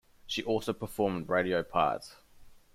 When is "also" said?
0.41-0.73